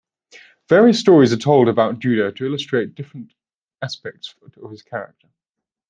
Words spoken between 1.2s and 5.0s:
are told about Judah to illustrate different aspects of his